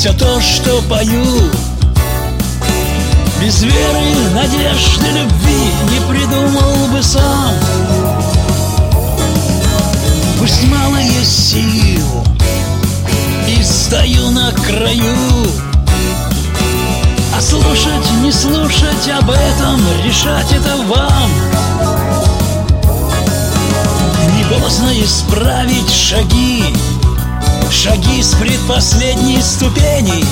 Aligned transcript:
все 0.00 0.14
то, 0.14 0.40
что 0.40 0.80
пою 0.88 1.22
Без 3.38 3.62
веры, 3.62 4.30
надежды, 4.32 5.06
любви 5.08 5.60
не 5.90 6.00
придумал 6.08 6.86
бы 6.86 7.02
сам. 7.02 7.52
Пусть 10.38 10.64
мало 10.68 10.96
есть 10.96 11.50
сил 11.50 12.24
И 13.46 13.62
стою 13.62 14.30
на 14.30 14.52
краю. 14.52 15.46
А 17.36 17.42
слушать, 17.42 18.10
не 18.22 18.32
слушать 18.32 19.06
об 19.18 19.30
этом 19.30 19.82
Решать 20.02 20.50
это 20.50 20.76
вам. 20.88 21.30
Не 24.34 24.44
поздно 24.44 24.90
исправить 24.98 25.92
шаги 25.92 26.64
Шаги 27.70 28.22
с 28.22 28.34
предпоследней 28.34 29.40
ступени. 29.42 30.24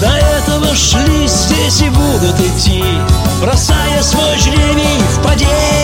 До 0.00 0.08
этого 0.08 0.74
шли, 0.74 1.26
здесь 1.26 1.80
и 1.80 1.88
будут 1.88 2.38
идти 2.38 2.84
Бросая 3.40 4.02
свой 4.02 4.36
жребий 4.38 4.98
в 5.16 5.22
падении 5.22 5.77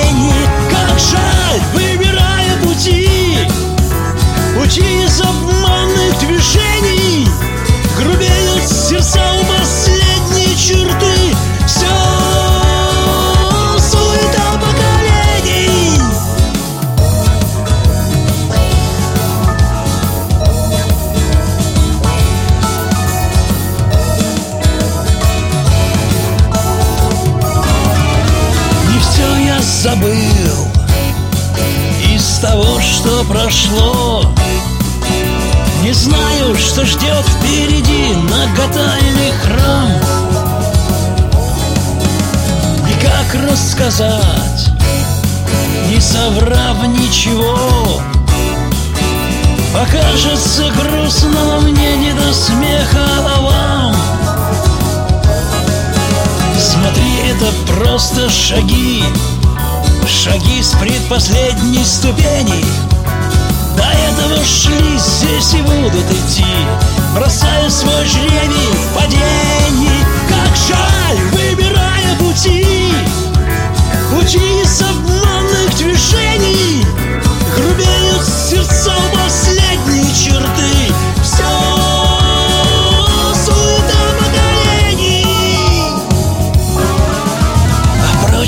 забыл 29.84 30.68
Из 32.10 32.38
того, 32.38 32.80
что 32.80 33.22
прошло. 33.24 34.24
Не 35.82 35.92
знаю, 35.92 36.56
что 36.56 36.86
ждет 36.86 37.26
впереди 37.26 38.14
Наготальный 38.14 39.32
храм. 39.42 39.90
И 42.88 43.04
как 43.04 43.50
рассказать 43.50 44.70
Не 45.90 46.00
соврав 46.00 46.86
ничего. 46.88 48.00
Покажется 49.74 50.72
грустно, 50.80 51.44
но 51.44 51.60
мне 51.60 51.96
не 51.98 52.12
до 52.14 52.32
смеха, 52.32 53.06
а 53.36 53.40
вам. 53.42 53.96
Смотри, 56.58 57.18
это 57.28 57.52
просто 57.66 58.30
шаги 58.30 59.04
Шаги 60.06 60.62
с 60.62 60.72
предпоследней 60.72 61.84
ступени. 61.84 62.64
До 63.76 63.84
этого 63.84 64.44
шли, 64.44 64.98
здесь 64.98 65.54
и 65.54 65.62
будут 65.62 66.04
идти. 66.10 66.44
Бросая 67.14 67.70
свой 67.70 68.04
жребий 68.06 68.70
в 68.72 68.94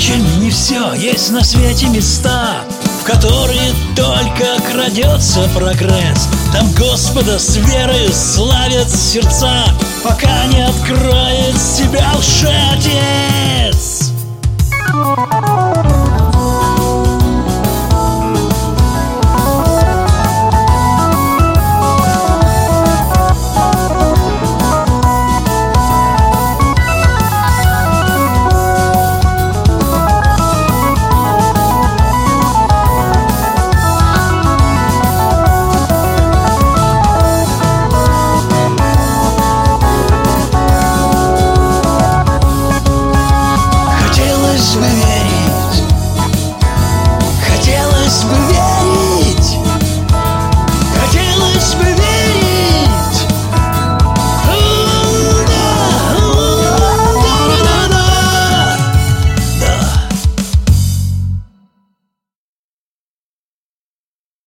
впрочем, 0.07 0.39
не 0.39 0.49
все, 0.49 0.93
есть 0.93 1.31
на 1.31 1.43
свете 1.43 1.87
места 1.87 2.61
В 3.01 3.03
которые 3.03 3.73
только 3.95 4.61
крадется 4.69 5.49
прогресс. 5.53 6.29
Там 6.53 6.71
Господа 6.73 7.39
с 7.39 7.57
верой 7.57 8.11
славят 8.13 8.89
сердца 8.89 9.65
Пока 10.03 10.45
не 10.47 10.65
откроет 10.65 11.57
себя 11.59 12.11
лжеотец 12.15 12.87
Thank 12.87 13.06